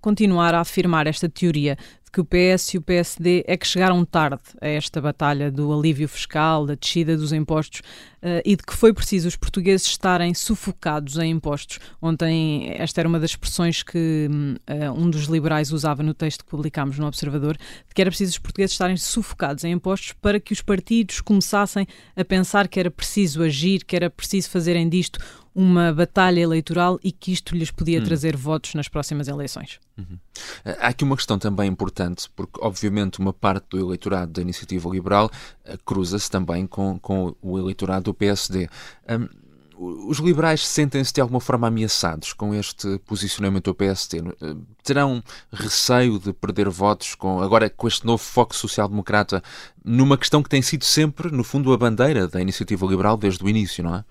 continuar 0.00 0.54
a 0.54 0.60
afirmar 0.60 1.06
esta 1.06 1.28
teoria 1.28 1.76
de 2.08 2.10
que 2.10 2.20
o 2.20 2.24
PS 2.24 2.74
e 2.74 2.78
o 2.78 2.82
PSD 2.82 3.44
é 3.46 3.56
que 3.56 3.66
chegaram 3.66 4.04
tarde 4.04 4.42
a 4.60 4.66
esta 4.66 5.00
batalha 5.00 5.50
do 5.50 5.72
alívio 5.72 6.08
fiscal, 6.08 6.66
da 6.66 6.74
descida 6.74 7.16
dos 7.16 7.32
impostos 7.32 7.80
uh, 8.22 8.40
e 8.44 8.56
de 8.56 8.62
que 8.62 8.74
foi 8.74 8.92
preciso 8.94 9.28
os 9.28 9.36
portugueses 9.36 9.86
estarem 9.86 10.32
sufocados 10.32 11.18
em 11.18 11.30
impostos. 11.30 11.78
Ontem, 12.00 12.72
esta 12.76 13.02
era 13.02 13.08
uma 13.08 13.20
das 13.20 13.30
expressões 13.30 13.82
que 13.82 14.28
uh, 14.30 14.92
um 14.92 15.10
dos 15.10 15.24
liberais 15.24 15.70
usava 15.70 16.02
no 16.02 16.14
texto 16.14 16.44
que 16.44 16.50
publicámos 16.50 16.98
no 16.98 17.06
Observador, 17.06 17.56
de 17.56 17.94
que 17.94 18.00
era 18.00 18.10
preciso 18.10 18.32
os 18.32 18.38
portugueses 18.38 18.72
estarem 18.72 18.96
sufocados 18.96 19.64
em 19.64 19.72
impostos 19.72 20.12
para 20.14 20.40
que 20.40 20.52
os 20.52 20.62
partidos 20.62 21.20
começassem 21.20 21.86
a 22.16 22.24
pensar 22.24 22.68
que 22.68 22.80
era 22.80 22.90
preciso 22.90 23.42
agir, 23.42 23.84
que 23.84 23.94
era 23.94 24.08
preciso 24.08 24.48
fazerem 24.48 24.88
disto 24.88 25.20
uma 25.54 25.92
batalha 25.92 26.40
eleitoral 26.40 26.98
e 27.02 27.10
que 27.10 27.32
isto 27.32 27.54
lhes 27.56 27.70
podia 27.70 28.00
hum. 28.00 28.04
trazer 28.04 28.36
votos 28.36 28.74
nas 28.74 28.88
próximas 28.88 29.28
eleições. 29.28 29.78
Uhum. 29.96 30.18
Há 30.64 30.88
aqui 30.88 31.04
uma 31.04 31.16
questão 31.16 31.38
também 31.38 31.68
importante, 31.68 32.28
porque 32.34 32.60
obviamente 32.62 33.18
uma 33.18 33.32
parte 33.32 33.66
do 33.70 33.78
eleitorado 33.78 34.32
da 34.32 34.42
iniciativa 34.42 34.88
liberal 34.88 35.30
uh, 35.66 35.78
cruza-se 35.84 36.30
também 36.30 36.66
com, 36.66 36.98
com 36.98 37.34
o 37.42 37.58
eleitorado 37.58 38.04
do 38.04 38.14
PSD. 38.14 38.68
Um, 39.08 39.48
os 39.78 40.18
liberais 40.18 40.66
sentem-se 40.66 41.12
de 41.12 41.20
alguma 41.20 41.40
forma 41.40 41.68
ameaçados 41.68 42.32
com 42.32 42.52
este 42.54 42.98
posicionamento 43.06 43.66
do 43.66 43.74
PSD? 43.74 44.18
Eh, 44.18 44.56
terão 44.82 45.22
receio 45.52 46.18
de 46.18 46.32
perder 46.32 46.68
votos 46.68 47.14
com 47.14 47.40
agora 47.40 47.70
com 47.70 47.86
este 47.86 48.04
novo 48.04 48.22
foco 48.22 48.56
social-democrata 48.56 49.42
numa 49.84 50.18
questão 50.18 50.42
que 50.42 50.48
tem 50.48 50.60
sido 50.62 50.84
sempre, 50.84 51.30
no 51.30 51.44
fundo, 51.44 51.72
a 51.72 51.78
bandeira 51.78 52.26
da 52.26 52.40
iniciativa 52.40 52.84
liberal 52.86 53.16
desde 53.16 53.44
o 53.44 53.48
início, 53.48 53.84
não 53.84 53.94
é? 53.94 54.04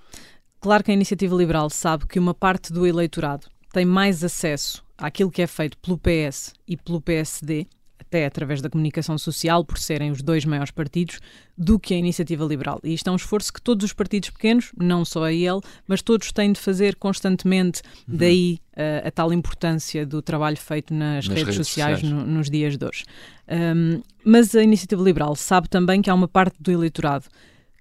Claro 0.59 0.83
que 0.83 0.91
a 0.91 0.93
Iniciativa 0.93 1.35
Liberal 1.35 1.69
sabe 1.69 2.07
que 2.07 2.19
uma 2.19 2.33
parte 2.33 2.73
do 2.73 2.85
eleitorado 2.85 3.47
tem 3.71 3.85
mais 3.85 4.23
acesso 4.23 4.83
àquilo 4.97 5.31
que 5.31 5.41
é 5.41 5.47
feito 5.47 5.77
pelo 5.77 5.97
PS 5.97 6.53
e 6.67 6.75
pelo 6.75 6.99
PSD, 6.99 7.67
até 7.99 8.25
através 8.25 8.61
da 8.61 8.69
comunicação 8.69 9.17
social, 9.17 9.63
por 9.63 9.77
serem 9.77 10.09
os 10.09 10.23
dois 10.23 10.45
maiores 10.45 10.71
partidos, 10.71 11.19
do 11.55 11.79
que 11.79 11.93
a 11.93 11.97
Iniciativa 11.97 12.43
Liberal. 12.43 12.79
E 12.83 12.93
isto 12.93 13.07
é 13.07 13.11
um 13.11 13.15
esforço 13.15 13.53
que 13.53 13.61
todos 13.61 13.85
os 13.85 13.93
partidos 13.93 14.31
pequenos, 14.31 14.71
não 14.79 15.05
só 15.05 15.25
a 15.25 15.33
ele, 15.33 15.59
mas 15.87 16.01
todos 16.01 16.31
têm 16.31 16.51
de 16.51 16.59
fazer 16.59 16.95
constantemente, 16.95 17.81
uhum. 18.07 18.17
daí 18.17 18.59
uh, 18.73 19.07
a 19.07 19.11
tal 19.11 19.31
importância 19.31 20.05
do 20.05 20.21
trabalho 20.21 20.57
feito 20.57 20.93
nas, 20.93 21.27
nas 21.27 21.37
redes, 21.37 21.43
redes, 21.43 21.67
sociais, 21.67 21.99
sociais. 21.99 22.25
No, 22.25 22.25
nos 22.25 22.49
dias 22.49 22.77
de 22.77 22.85
hoje. 22.85 23.05
Um, 23.47 24.01
mas 24.25 24.55
a 24.55 24.63
Iniciativa 24.63 25.03
Liberal 25.03 25.35
sabe 25.35 25.69
também 25.69 26.01
que 26.01 26.09
há 26.09 26.13
uma 26.13 26.27
parte 26.27 26.55
do 26.59 26.71
eleitorado 26.71 27.25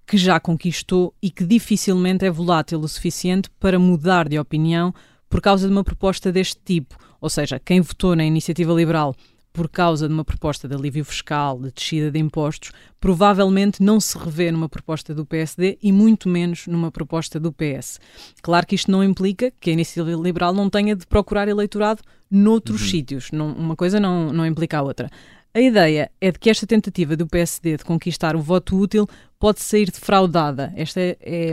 que 0.07 0.17
já 0.17 0.39
conquistou 0.39 1.13
e 1.21 1.31
que 1.31 1.45
dificilmente 1.45 2.25
é 2.25 2.31
volátil 2.31 2.81
o 2.81 2.89
suficiente 2.89 3.51
para 3.59 3.79
mudar 3.79 4.29
de 4.29 4.39
opinião 4.39 4.95
por 5.29 5.41
causa 5.41 5.67
de 5.67 5.73
uma 5.73 5.83
proposta 5.83 6.31
deste 6.31 6.61
tipo. 6.65 6.97
Ou 7.21 7.29
seja, 7.29 7.59
quem 7.59 7.81
votou 7.81 8.15
na 8.15 8.25
iniciativa 8.25 8.73
liberal 8.73 9.15
por 9.57 9.71
causa 9.71 10.07
de 10.07 10.13
uma 10.13 10.25
proposta 10.25 10.69
de 10.69 10.75
alívio 10.75 11.03
fiscal, 11.03 11.59
de 11.59 11.73
descida 11.73 12.11
de 12.11 12.19
impostos, 12.19 12.73
provavelmente 13.01 13.83
não 13.83 13.99
se 13.99 14.19
revê 14.19 14.53
numa 14.53 14.69
proposta 14.69 15.15
do 15.15 15.25
PSD 15.25 15.79
e 15.83 15.91
muito 15.91 16.29
menos 16.29 16.67
numa 16.67 16.93
proposta 16.93 17.41
do 17.41 17.51
PS. 17.51 17.99
Claro 18.43 18.67
que 18.67 18.75
isto 18.75 18.91
não 18.91 19.03
implica 19.03 19.51
que 19.59 19.71
a 19.71 19.73
iniciativa 19.73 20.15
liberal 20.23 20.53
não 20.53 20.69
tenha 20.69 20.95
de 20.95 21.07
procurar 21.07 21.49
eleitorado 21.49 22.03
noutros 22.31 22.83
uhum. 22.83 22.89
sítios. 22.89 23.31
Não, 23.33 23.51
uma 23.51 23.75
coisa 23.75 23.99
não, 23.99 24.31
não 24.31 24.45
implica 24.45 24.77
a 24.77 24.83
outra. 24.83 25.11
A 25.57 25.61
ideia 25.63 26.11
é 26.21 26.31
de 26.31 26.39
que 26.39 26.51
esta 26.51 26.67
tentativa 26.67 27.17
do 27.17 27.27
PSD 27.27 27.79
de 27.79 27.85
conquistar 27.87 28.37
o 28.37 28.43
voto 28.43 28.79
útil 28.79 29.09
pode 29.39 29.63
sair 29.63 29.91
defraudada. 29.91 30.71
Esta 30.77 31.01
é, 31.01 31.17
é, 31.23 31.53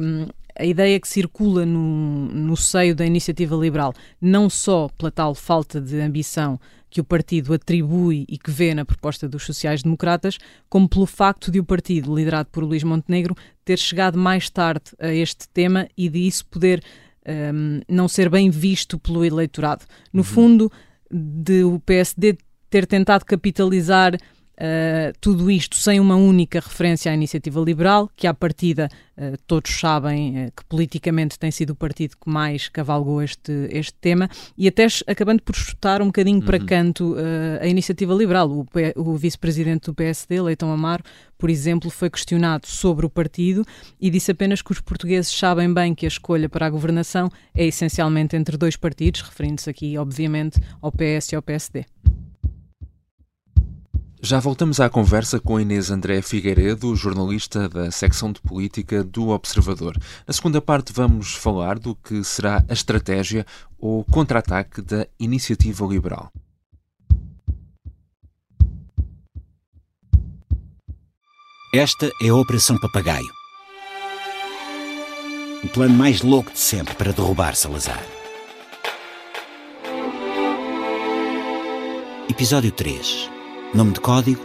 a 0.59 0.65
ideia 0.65 0.99
que 0.99 1.07
circula 1.07 1.65
no, 1.65 2.25
no 2.27 2.57
seio 2.57 2.93
da 2.93 3.05
iniciativa 3.05 3.55
liberal, 3.55 3.93
não 4.19 4.49
só 4.49 4.89
pela 4.97 5.09
tal 5.09 5.33
falta 5.33 5.79
de 5.79 6.01
ambição 6.01 6.59
que 6.89 6.99
o 6.99 7.03
partido 7.05 7.53
atribui 7.53 8.25
e 8.27 8.37
que 8.37 8.51
vê 8.51 8.75
na 8.75 8.83
proposta 8.83 9.25
dos 9.25 9.45
sociais-democratas, 9.45 10.37
como 10.67 10.89
pelo 10.89 11.05
facto 11.05 11.49
de 11.49 11.61
o 11.61 11.63
partido, 11.63 12.13
liderado 12.13 12.49
por 12.51 12.65
Luís 12.65 12.83
Montenegro, 12.83 13.37
ter 13.63 13.79
chegado 13.79 14.17
mais 14.17 14.49
tarde 14.49 14.91
a 14.99 15.13
este 15.13 15.47
tema 15.47 15.87
e 15.95 16.09
de 16.09 16.27
isso 16.27 16.45
poder 16.47 16.83
um, 17.25 17.79
não 17.87 18.09
ser 18.09 18.29
bem 18.29 18.49
visto 18.49 18.99
pelo 18.99 19.23
eleitorado. 19.23 19.85
No 20.11 20.19
uhum. 20.19 20.23
fundo, 20.25 20.71
de 21.09 21.63
o 21.63 21.79
PSD 21.79 22.37
ter 22.73 22.87
tentado 22.87 23.23
capitalizar 23.23 24.17
Uh, 24.53 25.11
tudo 25.19 25.49
isto 25.49 25.75
sem 25.75 25.99
uma 25.99 26.15
única 26.15 26.59
referência 26.59 27.11
à 27.11 27.15
iniciativa 27.15 27.59
liberal, 27.59 28.07
que 28.15 28.27
à 28.27 28.35
partida 28.35 28.87
uh, 29.17 29.35
todos 29.47 29.71
sabem 29.79 30.45
uh, 30.45 30.51
que 30.55 30.63
politicamente 30.65 31.39
tem 31.39 31.49
sido 31.49 31.71
o 31.71 31.75
partido 31.75 32.15
que 32.15 32.29
mais 32.29 32.69
cavalgou 32.69 33.23
este, 33.23 33.51
este 33.71 33.95
tema, 33.95 34.29
e 34.55 34.67
até 34.67 34.85
acabando 35.07 35.41
por 35.41 35.55
chutar 35.55 36.03
um 36.03 36.05
bocadinho 36.05 36.39
uhum. 36.39 36.45
para 36.45 36.59
canto 36.59 37.15
a 37.59 37.65
iniciativa 37.65 38.13
liberal. 38.13 38.47
O, 38.47 38.67
o 38.95 39.17
vice-presidente 39.17 39.87
do 39.87 39.93
PSD, 39.93 40.39
Leitão 40.39 40.71
Amaro, 40.71 41.03
por 41.35 41.49
exemplo, 41.49 41.89
foi 41.89 42.11
questionado 42.11 42.67
sobre 42.67 43.07
o 43.07 43.09
partido 43.09 43.65
e 43.99 44.11
disse 44.11 44.31
apenas 44.31 44.61
que 44.61 44.71
os 44.71 44.79
portugueses 44.79 45.35
sabem 45.35 45.73
bem 45.73 45.95
que 45.95 46.05
a 46.05 46.07
escolha 46.07 46.47
para 46.47 46.67
a 46.67 46.69
governação 46.69 47.27
é 47.55 47.65
essencialmente 47.65 48.35
entre 48.35 48.55
dois 48.55 48.77
partidos, 48.77 49.21
referindo-se 49.21 49.67
aqui, 49.67 49.97
obviamente, 49.97 50.61
ao 50.79 50.91
PS 50.91 51.31
e 51.31 51.35
ao 51.35 51.41
PSD. 51.41 51.85
Já 54.25 54.39
voltamos 54.39 54.79
à 54.79 54.89
conversa 54.89 55.37
com 55.37 55.59
Inês 55.59 55.91
André 55.91 56.21
Figueiredo, 56.21 56.95
jornalista 56.95 57.67
da 57.67 57.91
secção 57.91 58.31
de 58.31 58.39
política 58.39 59.03
do 59.03 59.27
Observador. 59.27 59.97
Na 60.25 60.33
segunda 60.33 60.61
parte, 60.61 60.93
vamos 60.93 61.35
falar 61.35 61.77
do 61.77 61.93
que 61.93 62.23
será 62.23 62.63
a 62.69 62.71
estratégia 62.71 63.45
ou 63.77 64.05
contra-ataque 64.05 64.81
da 64.81 65.05
iniciativa 65.19 65.85
liberal. 65.85 66.31
Esta 71.75 72.09
é 72.21 72.29
a 72.29 72.35
Operação 72.35 72.79
Papagaio. 72.79 73.27
O 75.65 75.67
plano 75.67 75.95
mais 75.95 76.21
louco 76.21 76.49
de 76.49 76.59
sempre 76.59 76.95
para 76.95 77.11
derrubar 77.11 77.57
Salazar. 77.57 78.01
Episódio 82.29 82.71
3 82.71 83.32
Nome 83.73 83.91
de 83.93 84.01
código: 84.01 84.39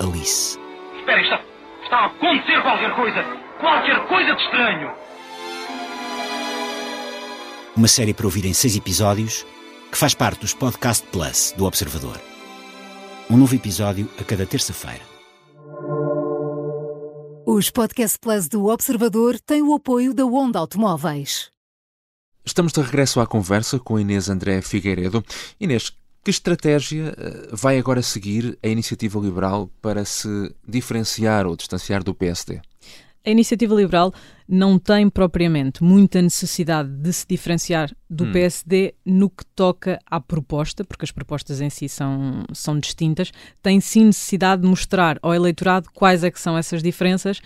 Alice. 0.00 0.58
Espera, 0.98 1.22
está, 1.22 1.40
está 1.84 1.96
a 1.96 2.06
acontecer 2.06 2.60
qualquer 2.62 2.94
coisa! 2.96 3.22
Qualquer 3.60 4.08
coisa 4.08 4.34
de 4.34 4.42
estranho! 4.42 4.90
Uma 7.76 7.86
série 7.86 8.12
para 8.12 8.26
ouvir 8.26 8.44
em 8.46 8.52
seis 8.52 8.76
episódios 8.76 9.46
que 9.92 9.96
faz 9.96 10.12
parte 10.12 10.40
dos 10.40 10.54
Podcast 10.54 11.06
Plus 11.06 11.54
do 11.56 11.66
Observador. 11.66 12.20
Um 13.30 13.36
novo 13.36 13.54
episódio 13.54 14.08
a 14.20 14.24
cada 14.24 14.44
terça-feira. 14.44 15.02
Os 17.46 17.70
Podcast 17.70 18.18
Plus 18.18 18.48
do 18.48 18.66
Observador 18.66 19.38
têm 19.38 19.62
o 19.62 19.72
apoio 19.72 20.12
da 20.12 20.26
Onda 20.26 20.58
Automóveis. 20.58 21.50
Estamos 22.44 22.72
de 22.72 22.80
regresso 22.80 23.20
à 23.20 23.26
conversa 23.26 23.78
com 23.78 24.00
Inês 24.00 24.28
André 24.28 24.62
Figueiredo. 24.62 25.22
Inês, 25.60 25.96
que 26.24 26.30
estratégia 26.30 27.14
eh, 27.16 27.48
vai 27.52 27.78
agora 27.78 28.02
seguir 28.02 28.58
a 28.62 28.68
iniciativa 28.68 29.18
liberal 29.18 29.70
para 29.80 30.04
se 30.04 30.54
diferenciar 30.66 31.46
ou 31.46 31.56
distanciar 31.56 32.02
do 32.02 32.14
PSD? 32.14 32.60
A 33.24 33.30
iniciativa 33.30 33.74
liberal 33.74 34.12
não 34.48 34.78
tem 34.78 35.10
propriamente 35.10 35.82
muita 35.82 36.22
necessidade 36.22 36.88
de 36.88 37.12
se 37.12 37.26
diferenciar 37.28 37.94
do 38.08 38.24
hum. 38.24 38.32
PSD 38.32 38.94
no 39.04 39.28
que 39.28 39.44
toca 39.54 39.98
à 40.06 40.18
proposta, 40.18 40.82
porque 40.84 41.04
as 41.04 41.10
propostas 41.10 41.60
em 41.60 41.68
si 41.68 41.88
são, 41.88 42.44
são 42.54 42.78
distintas, 42.78 43.30
tem 43.62 43.80
sim 43.80 44.06
necessidade 44.06 44.62
de 44.62 44.68
mostrar 44.68 45.18
ao 45.20 45.34
eleitorado 45.34 45.90
quais 45.92 46.24
é 46.24 46.30
que 46.30 46.40
são 46.40 46.56
essas 46.56 46.82
diferenças 46.82 47.40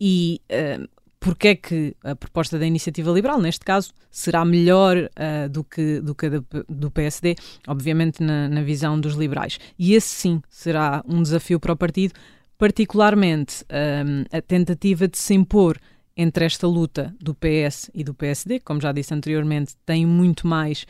e 0.00 0.40
uh, 0.52 0.88
porque 1.24 1.48
é 1.48 1.54
que 1.54 1.96
a 2.04 2.14
proposta 2.14 2.58
da 2.58 2.66
iniciativa 2.66 3.10
liberal, 3.10 3.40
neste 3.40 3.64
caso, 3.64 3.94
será 4.10 4.44
melhor 4.44 4.98
uh, 4.98 5.48
do 5.48 5.64
que, 5.64 5.98
do, 5.98 6.14
que 6.14 6.28
do 6.68 6.90
PSD, 6.90 7.34
obviamente 7.66 8.22
na, 8.22 8.46
na, 8.46 8.62
visão 8.62 9.00
dos 9.00 9.14
liberais. 9.14 9.58
E 9.78 9.94
esse 9.94 10.08
sim 10.08 10.42
será 10.50 11.02
um 11.08 11.22
desafio 11.22 11.58
para 11.58 11.72
o 11.72 11.76
partido, 11.76 12.12
particularmente 12.58 13.64
um, 13.64 14.24
ah, 14.30 14.36
a 14.36 14.42
tentativa 14.42 15.08
de 15.08 15.16
se 15.16 15.32
impor 15.32 15.78
entre 16.14 16.44
esta 16.44 16.66
luta 16.66 17.14
do 17.18 17.34
PS 17.34 17.90
e 17.94 18.04
do 18.04 18.12
PSD, 18.12 18.60
como 18.60 18.78
já 18.78 18.92
disse 18.92 19.14
anteriormente, 19.14 19.74
tem 19.86 20.04
muito 20.04 20.46
mais 20.46 20.86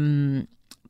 um, 0.00 0.44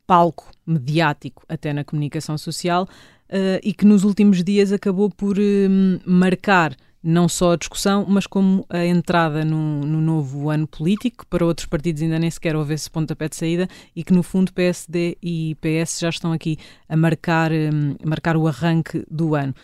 palco 0.06 0.50
mediático 0.66 1.42
até 1.48 1.72
na 1.72 1.82
comunicação 1.82 2.36
social 2.36 2.84
uh, 2.84 3.58
e 3.62 3.72
que 3.72 3.86
nos 3.86 4.04
últimos 4.04 4.44
dias 4.44 4.70
acabou 4.70 5.08
por 5.08 5.38
um, 5.38 5.98
marcar 6.04 6.76
não 7.06 7.28
só 7.28 7.52
a 7.52 7.56
discussão, 7.56 8.04
mas 8.08 8.26
como 8.26 8.66
a 8.68 8.84
entrada 8.84 9.44
no, 9.44 9.86
no, 9.86 10.00
novo 10.00 10.50
ano 10.50 10.66
político, 10.66 11.18
que 11.18 11.26
para 11.26 11.46
outros 11.46 11.66
partidos 11.66 12.02
ainda 12.02 12.18
nem 12.18 12.28
sequer 12.28 12.56
houve 12.56 12.74
esse 12.74 12.90
pontapé 12.90 13.28
de 13.28 13.36
saída, 13.36 13.68
e 13.94 14.02
que 14.02 14.12
no 14.12 14.24
fundo 14.24 14.52
PSD 14.52 15.16
e 15.22 15.56
PS 15.60 16.00
já 16.00 16.08
estão 16.08 16.32
aqui 16.32 16.58
a 16.88 16.96
marcar, 16.96 17.52
um, 17.52 17.94
marcar 18.04 18.36
o 18.36 18.48
arranque 18.48 19.04
do 19.08 19.36
ano. 19.36 19.54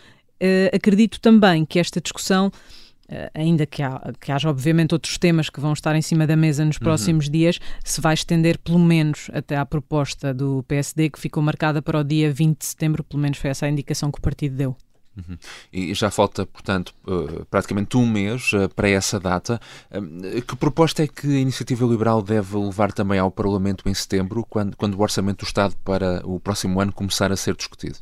Uh, 0.41 0.73
acredito 0.73 1.19
também 1.19 1.65
que 1.65 1.79
esta 1.79 1.99
discussão, 1.99 2.47
uh, 2.47 3.29
ainda 3.33 3.65
que, 3.65 3.83
há, 3.83 4.13
que 4.21 4.31
haja 4.31 4.49
obviamente 4.49 4.93
outros 4.93 5.17
temas 5.17 5.49
que 5.49 5.59
vão 5.59 5.73
estar 5.73 5.97
em 5.97 6.01
cima 6.01 6.25
da 6.25 6.37
mesa 6.37 6.63
nos 6.63 6.77
uhum. 6.77 6.83
próximos 6.83 7.25
uhum. 7.25 7.31
dias, 7.33 7.59
se 7.83 7.99
vai 7.99 8.13
estender 8.13 8.57
pelo 8.57 8.79
menos 8.79 9.29
até 9.33 9.57
à 9.57 9.65
proposta 9.65 10.33
do 10.33 10.63
PSD, 10.63 11.09
que 11.09 11.19
ficou 11.19 11.43
marcada 11.43 11.81
para 11.81 11.99
o 11.99 12.03
dia 12.05 12.31
20 12.31 12.57
de 12.57 12.65
setembro, 12.65 13.03
pelo 13.03 13.21
menos 13.21 13.37
foi 13.37 13.49
essa 13.49 13.65
a 13.65 13.69
indicação 13.69 14.09
que 14.09 14.19
o 14.19 14.21
partido 14.21 14.55
deu. 14.55 14.77
Uhum. 15.15 15.37
E 15.71 15.93
já 15.93 16.09
falta, 16.09 16.45
portanto, 16.45 16.93
uh, 17.07 17.45
praticamente 17.45 17.95
um 17.97 18.05
mês 18.05 18.51
uh, 18.53 18.67
para 18.75 18.89
essa 18.89 19.19
data. 19.19 19.61
Uh, 19.91 20.41
que 20.41 20.55
proposta 20.55 21.03
é 21.03 21.07
que 21.07 21.27
a 21.27 21.39
Iniciativa 21.39 21.85
Liberal 21.85 22.21
deve 22.21 22.57
levar 22.57 22.91
também 22.91 23.19
ao 23.19 23.29
Parlamento 23.29 23.87
em 23.87 23.93
setembro, 23.93 24.45
quando, 24.49 24.75
quando 24.75 24.95
o 24.95 25.01
Orçamento 25.01 25.45
do 25.45 25.47
Estado 25.47 25.75
para 25.83 26.21
o 26.25 26.39
próximo 26.39 26.79
ano 26.81 26.91
começar 26.91 27.31
a 27.31 27.37
ser 27.37 27.55
discutido? 27.55 27.97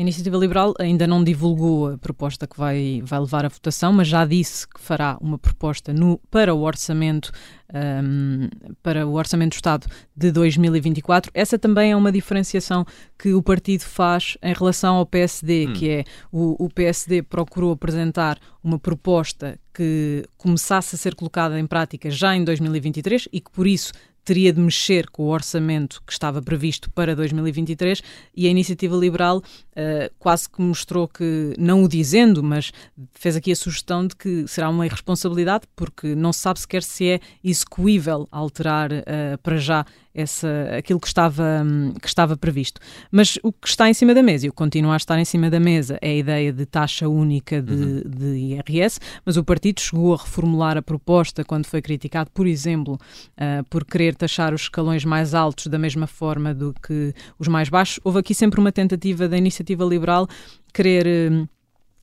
A 0.00 0.02
Iniciativa 0.02 0.38
Liberal 0.38 0.72
ainda 0.78 1.06
não 1.06 1.22
divulgou 1.22 1.92
a 1.92 1.98
proposta 1.98 2.46
que 2.46 2.56
vai, 2.56 3.02
vai 3.04 3.20
levar 3.20 3.44
à 3.44 3.50
votação, 3.50 3.92
mas 3.92 4.08
já 4.08 4.24
disse 4.24 4.66
que 4.66 4.80
fará 4.80 5.18
uma 5.20 5.38
proposta 5.38 5.92
no, 5.92 6.18
para 6.30 6.54
o 6.54 6.62
orçamento 6.62 7.30
um, 7.72 8.48
para 8.82 9.06
o 9.06 9.12
Orçamento 9.12 9.50
do 9.50 9.56
Estado 9.56 9.86
de 10.16 10.32
2024. 10.32 11.30
Essa 11.34 11.58
também 11.58 11.92
é 11.92 11.96
uma 11.96 12.10
diferenciação 12.10 12.84
que 13.18 13.32
o 13.32 13.42
partido 13.42 13.82
faz 13.82 14.36
em 14.42 14.52
relação 14.52 14.96
ao 14.96 15.06
PSD, 15.06 15.68
hum. 15.68 15.72
que 15.74 15.88
é 15.90 16.04
o, 16.32 16.64
o 16.64 16.68
PSD 16.68 17.22
procurou 17.22 17.72
apresentar 17.72 18.38
uma 18.62 18.78
proposta 18.78 19.58
que 19.72 20.24
começasse 20.36 20.96
a 20.96 20.98
ser 20.98 21.14
colocada 21.14 21.58
em 21.58 21.66
prática 21.66 22.10
já 22.10 22.34
em 22.34 22.42
2023 22.42 23.28
e 23.32 23.40
que 23.40 23.50
por 23.50 23.66
isso 23.66 23.92
teria 24.24 24.52
de 24.52 24.60
mexer 24.60 25.08
com 25.10 25.24
o 25.24 25.28
orçamento 25.28 26.02
que 26.06 26.12
estava 26.12 26.40
previsto 26.42 26.90
para 26.90 27.14
2023 27.14 28.02
e 28.34 28.46
a 28.46 28.50
iniciativa 28.50 28.96
liberal 28.96 29.38
uh, 29.38 30.14
quase 30.18 30.48
que 30.48 30.60
mostrou 30.60 31.08
que, 31.08 31.54
não 31.58 31.84
o 31.84 31.88
dizendo, 31.88 32.42
mas 32.42 32.72
fez 33.12 33.36
aqui 33.36 33.52
a 33.52 33.56
sugestão 33.56 34.06
de 34.06 34.14
que 34.16 34.46
será 34.46 34.68
uma 34.68 34.86
irresponsabilidade 34.86 35.64
porque 35.74 36.14
não 36.14 36.32
se 36.32 36.40
sabe 36.40 36.60
sequer 36.60 36.82
se 36.82 37.08
é 37.08 37.20
execuível 37.42 38.28
alterar 38.30 38.92
uh, 38.92 39.38
para 39.42 39.56
já 39.56 39.84
essa, 40.14 40.48
aquilo 40.76 41.00
que 41.00 41.06
estava, 41.06 41.64
que 42.00 42.08
estava 42.08 42.36
previsto. 42.36 42.80
Mas 43.10 43.38
o 43.42 43.52
que 43.52 43.68
está 43.68 43.88
em 43.88 43.94
cima 43.94 44.14
da 44.14 44.22
mesa, 44.22 44.46
e 44.46 44.48
o 44.48 44.52
que 44.52 44.56
continua 44.56 44.94
a 44.94 44.96
estar 44.96 45.18
em 45.18 45.24
cima 45.24 45.48
da 45.48 45.60
mesa, 45.60 45.98
é 46.00 46.10
a 46.10 46.14
ideia 46.14 46.52
de 46.52 46.66
taxa 46.66 47.08
única 47.08 47.62
de, 47.62 47.72
uhum. 47.72 48.02
de 48.06 48.26
IRS, 48.36 48.98
mas 49.24 49.36
o 49.36 49.44
partido 49.44 49.80
chegou 49.80 50.14
a 50.14 50.16
reformular 50.16 50.76
a 50.76 50.82
proposta 50.82 51.44
quando 51.44 51.66
foi 51.66 51.80
criticado, 51.80 52.30
por 52.32 52.46
exemplo, 52.46 52.94
uh, 52.94 53.64
por 53.68 53.84
querer 53.84 54.14
taxar 54.14 54.52
os 54.52 54.62
escalões 54.62 55.04
mais 55.04 55.34
altos 55.34 55.66
da 55.66 55.78
mesma 55.78 56.06
forma 56.06 56.52
do 56.52 56.74
que 56.82 57.14
os 57.38 57.48
mais 57.48 57.68
baixos. 57.68 58.00
Houve 58.04 58.18
aqui 58.18 58.34
sempre 58.34 58.60
uma 58.60 58.72
tentativa 58.72 59.28
da 59.28 59.38
iniciativa 59.38 59.84
liberal 59.84 60.28
querer. 60.72 61.32
Uh, 61.32 61.48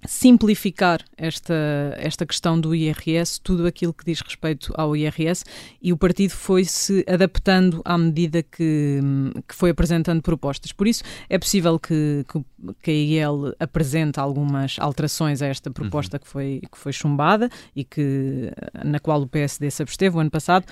simplificar 0.06 1.04
esta, 1.18 1.54
esta 1.98 2.26
questão 2.26 2.60
do 2.60 2.74
IRS, 2.76 3.42
tudo 3.42 3.66
aquilo 3.66 3.94
que 3.94 4.06
diz 4.06 4.22
respeito 4.22 4.74
ao 4.76 4.96
IRS, 4.96 5.44
e 5.82 5.92
o 5.92 5.98
partido 5.98 6.32
foi-se 6.32 7.04
adaptando 7.08 7.82
à 7.84 7.98
medida 7.98 8.44
que, 8.44 9.00
que 9.48 9.56
foi 9.56 9.72
apresentando 9.72 10.22
propostas. 10.22 10.72
Por 10.72 10.88
isso, 10.88 11.04
é 11.30 11.38
possível 11.38 11.80
que, 11.80 12.26
que, 12.32 12.74
que 12.82 12.92
a 12.92 12.94
IEL 12.94 13.56
apresente 13.60 14.20
algumas 14.20 14.78
alterações 14.80 15.42
a 15.42 15.48
esta 15.48 15.72
proposta 15.72 16.18
uhum. 16.18 16.22
que, 16.22 16.28
foi, 16.28 16.62
que 16.72 16.78
foi 16.78 16.94
chumbada 16.94 17.50
e 17.76 17.84
que, 17.84 18.52
na 18.86 19.00
qual 19.00 19.22
o 19.22 19.28
PSD 19.28 19.70
se 19.72 19.82
absteve 19.82 20.16
o 20.16 20.20
ano 20.20 20.32
passado, 20.32 20.66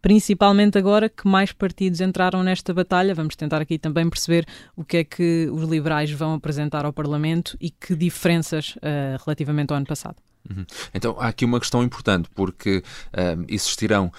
principalmente 0.00 0.78
agora 0.78 1.08
que 1.08 1.26
mais 1.26 1.52
partidos 1.52 2.00
entraram 2.00 2.42
nesta 2.42 2.72
batalha. 2.72 3.14
Vamos 3.14 3.36
tentar 3.36 3.60
aqui 3.60 3.78
também 3.78 4.08
perceber 4.08 4.46
o 4.76 4.84
que 4.84 4.98
é 4.98 5.04
que 5.04 5.48
os 5.52 5.68
liberais 5.68 6.10
vão 6.10 6.34
apresentar 6.34 6.84
ao 6.84 6.92
Parlamento 6.92 7.56
e 7.60 7.70
que 7.70 7.94
diferenças 7.94 8.76
uh, 8.76 9.22
relativamente 9.24 9.70
ao 9.70 9.76
ano 9.76 9.86
passado. 9.86 10.16
Uhum. 10.48 10.64
Então 10.94 11.16
há 11.18 11.28
aqui 11.28 11.44
uma 11.44 11.60
questão 11.60 11.82
importante, 11.82 12.28
porque 12.34 12.82
uh, 13.08 13.44
existirão 13.48 14.10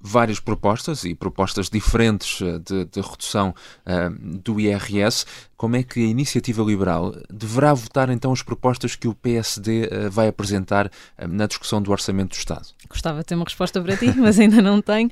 várias 0.00 0.38
propostas 0.38 1.04
e 1.04 1.14
propostas 1.14 1.68
diferentes 1.68 2.40
eh, 2.40 2.58
de, 2.58 2.84
de 2.84 3.00
redução 3.00 3.54
uh, 3.86 4.38
do 4.38 4.60
IRS. 4.60 5.24
Como 5.56 5.74
é 5.74 5.82
que 5.82 6.00
a 6.00 6.06
iniciativa 6.06 6.62
liberal 6.62 7.14
deverá 7.32 7.72
votar 7.72 8.10
então 8.10 8.30
as 8.30 8.42
propostas 8.42 8.94
que 8.94 9.08
o 9.08 9.14
PSD 9.14 9.84
uh, 9.84 9.88
eh, 9.90 10.08
vai 10.08 10.28
apresentar 10.28 10.86
uh, 10.86 10.90
na 11.26 11.46
discussão 11.46 11.80
do 11.80 11.90
Orçamento 11.90 12.30
do 12.30 12.38
Estado? 12.38 12.66
Gostava 12.88 13.20
de 13.20 13.24
ter 13.24 13.34
uma 13.34 13.44
resposta 13.44 13.80
para 13.80 13.96
ti, 13.96 14.12
mas 14.16 14.38
ainda 14.38 14.60
não 14.62 14.80
tenho. 14.80 15.10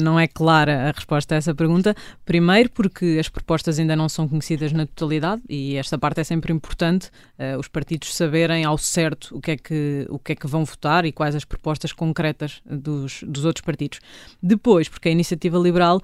não 0.00 0.18
é 0.18 0.26
clara 0.26 0.88
a 0.88 0.92
resposta 0.92 1.34
a 1.34 1.38
essa 1.38 1.54
pergunta. 1.54 1.94
Primeiro, 2.24 2.70
porque 2.70 3.18
as 3.20 3.28
propostas 3.28 3.78
ainda 3.78 3.96
não 3.96 4.08
são 4.08 4.28
conhecidas 4.28 4.72
na 4.72 4.86
totalidade 4.86 5.42
e 5.48 5.76
esta 5.76 5.98
parte 5.98 6.20
é 6.20 6.24
sempre 6.24 6.52
importante, 6.52 7.10
os 7.58 7.68
partidos 7.68 8.14
saberem 8.14 8.64
ao 8.64 8.78
certo 8.78 9.36
o 9.36 9.40
que, 9.40 9.50
é 9.50 9.56
que, 9.56 10.06
o 10.08 10.18
que 10.18 10.32
é 10.32 10.34
que 10.34 10.46
vão 10.46 10.64
votar 10.64 11.04
e 11.04 11.12
quais 11.12 11.34
as 11.34 11.44
propostas 11.44 11.92
concretas 11.92 12.62
dos, 12.64 13.22
dos 13.26 13.44
outros 13.44 13.64
partidos. 13.64 14.00
Depois, 14.42 14.88
porque 14.88 15.08
a 15.08 15.12
iniciativa 15.12 15.58
liberal 15.58 16.00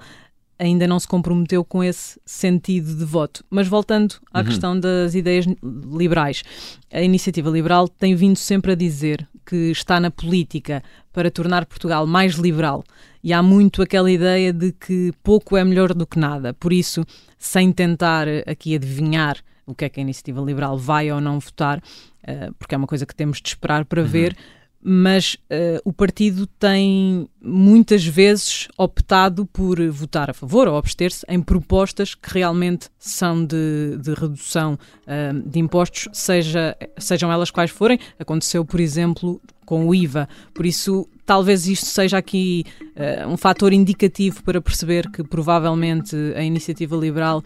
ainda 0.59 0.85
não 0.85 0.99
se 0.99 1.07
comprometeu 1.07 1.63
com 1.63 1.81
esse 1.81 2.19
sentido 2.25 2.93
de 2.93 3.05
voto. 3.05 3.43
Mas 3.49 3.67
voltando 3.67 4.15
à 4.33 4.39
uhum. 4.39 4.45
questão 4.45 4.79
das 4.79 5.15
ideias 5.15 5.45
liberais, 5.63 6.43
a 6.91 7.01
iniciativa 7.01 7.49
liberal 7.49 7.87
tem 7.87 8.13
vindo 8.13 8.35
sempre 8.35 8.73
a 8.73 8.75
dizer 8.75 9.25
que 9.45 9.71
está 9.71 9.99
na 9.99 10.11
política 10.11 10.83
para 11.13 11.31
tornar 11.31 11.65
Portugal 11.65 12.05
mais 12.05 12.35
liberal. 12.35 12.83
E 13.23 13.31
há 13.31 13.41
muito 13.41 13.81
aquela 13.81 14.11
ideia 14.11 14.51
de 14.51 14.73
que 14.73 15.13
pouco 15.23 15.55
é 15.55 15.63
melhor 15.63 15.93
do 15.93 16.05
que 16.05 16.19
nada. 16.19 16.53
Por 16.53 16.73
isso, 16.73 17.05
sem 17.37 17.71
tentar 17.71 18.27
aqui 18.45 18.75
adivinhar 18.75 19.37
o 19.65 19.73
que 19.73 19.85
é 19.85 19.89
que 19.89 19.99
a 19.99 20.03
iniciativa 20.03 20.41
liberal 20.41 20.77
vai 20.77 21.11
ou 21.11 21.21
não 21.21 21.39
votar, 21.39 21.81
eh, 22.23 22.49
porque 22.57 22.73
é 22.73 22.77
uma 22.77 22.87
coisa 22.87 23.05
que 23.05 23.15
temos 23.15 23.39
de 23.41 23.49
esperar 23.49 23.85
para 23.85 24.01
uhum. 24.01 24.07
ver 24.07 24.35
mas 24.81 25.35
uh, 25.35 25.81
o 25.83 25.91
partido 25.91 26.47
tem 26.47 27.29
muitas 27.41 28.05
vezes 28.05 28.67
optado 28.77 29.45
por 29.45 29.79
votar 29.89 30.29
a 30.29 30.33
favor 30.33 30.67
ou 30.67 30.77
abster-se 30.77 31.25
em 31.27 31.41
propostas 31.41 32.15
que 32.15 32.33
realmente 32.33 32.89
são 32.97 33.45
de, 33.45 33.97
de 34.01 34.13
redução 34.13 34.73
uh, 34.73 35.49
de 35.49 35.59
impostos, 35.59 36.07
seja, 36.13 36.77
sejam 36.97 37.31
elas 37.31 37.51
quais 37.51 37.71
forem. 37.71 37.99
Aconteceu, 38.17 38.63
por 38.63 38.79
exemplo, 38.79 39.41
com 39.65 39.85
o 39.87 39.93
IVA. 39.93 40.27
Por 40.53 40.65
isso, 40.65 41.07
talvez 41.25 41.67
isto 41.67 41.85
seja 41.85 42.17
aqui 42.17 42.63
uh, 42.95 43.27
um 43.27 43.35
fator 43.35 43.73
indicativo 43.73 44.41
para 44.43 44.61
perceber 44.61 45.11
que 45.11 45.23
provavelmente 45.23 46.15
a 46.35 46.41
iniciativa 46.41 46.95
liberal 46.95 47.43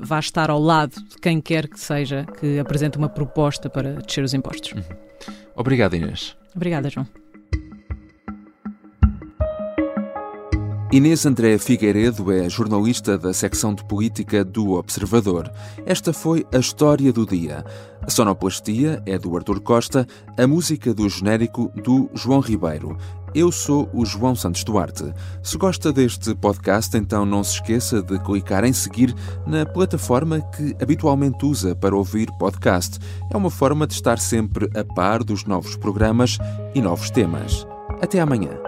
vai 0.00 0.20
estar 0.20 0.50
ao 0.50 0.60
lado 0.60 0.94
de 0.94 1.16
quem 1.20 1.40
quer 1.40 1.68
que 1.68 1.78
seja 1.78 2.26
que 2.38 2.58
apresente 2.58 2.98
uma 2.98 3.08
proposta 3.08 3.68
para 3.68 3.94
descer 3.94 4.22
os 4.22 4.34
impostos. 4.34 4.72
Uhum. 4.72 5.05
Obrigado, 5.54 5.94
Inês. 5.94 6.36
Obrigada, 6.54 6.90
João. 6.90 7.06
Inês 10.92 11.26
André 11.26 11.58
Figueiredo 11.58 12.30
é 12.30 12.48
jornalista 12.48 13.18
da 13.18 13.34
secção 13.34 13.74
de 13.74 13.84
política 13.84 14.44
do 14.44 14.74
Observador. 14.74 15.50
Esta 15.84 16.12
foi 16.12 16.46
a 16.54 16.58
história 16.58 17.12
do 17.12 17.26
dia. 17.26 17.64
A 18.00 18.08
sonoplastia 18.08 19.02
é 19.04 19.18
do 19.18 19.36
Artur 19.36 19.60
Costa, 19.60 20.06
a 20.38 20.46
música 20.46 20.94
do 20.94 21.08
genérico 21.08 21.72
do 21.82 22.08
João 22.14 22.38
Ribeiro. 22.38 22.96
Eu 23.34 23.50
sou 23.50 23.90
o 23.92 24.06
João 24.06 24.36
Santos 24.36 24.62
Duarte. 24.62 25.12
Se 25.42 25.58
gosta 25.58 25.92
deste 25.92 26.32
podcast, 26.36 26.96
então 26.96 27.26
não 27.26 27.42
se 27.42 27.54
esqueça 27.54 28.00
de 28.00 28.20
clicar 28.20 28.64
em 28.64 28.72
seguir 28.72 29.12
na 29.44 29.66
plataforma 29.66 30.40
que 30.40 30.76
habitualmente 30.80 31.44
usa 31.44 31.74
para 31.74 31.96
ouvir 31.96 32.30
podcast. 32.38 33.00
É 33.32 33.36
uma 33.36 33.50
forma 33.50 33.88
de 33.88 33.94
estar 33.94 34.20
sempre 34.20 34.70
a 34.78 34.84
par 34.94 35.24
dos 35.24 35.44
novos 35.44 35.76
programas 35.76 36.38
e 36.76 36.80
novos 36.80 37.10
temas. 37.10 37.66
Até 38.00 38.20
amanhã. 38.20 38.65